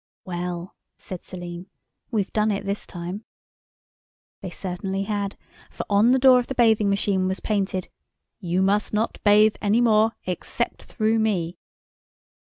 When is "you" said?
8.39-8.63